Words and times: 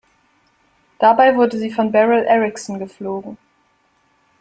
Dabei 0.97 1.35
wurde 1.35 1.59
sie 1.59 1.69
von 1.69 1.91
Beryl 1.91 2.23
Erickson 2.23 2.79
geflogen. 2.79 3.37